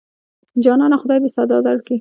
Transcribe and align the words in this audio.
جانانه 0.63 0.97
خدای 1.01 1.19
دې 1.23 1.29
سزا 1.35 1.57
درکړي. 1.67 1.89